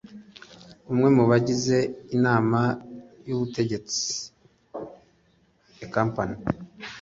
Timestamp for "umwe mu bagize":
0.91-1.77